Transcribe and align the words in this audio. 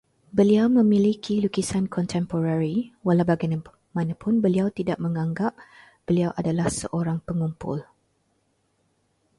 Beliau 0.37 0.65
memiliki 0.79 1.33
lukisan 1.45 1.85
kontemporari, 1.95 2.77
walaubagaimanapun 3.05 4.33
beliau 4.45 4.67
tidak 4.77 4.97
menganggap 5.05 5.53
beliau 6.09 6.31
adalah 6.41 6.67
seorang 6.79 7.19
pengumpul 7.27 7.79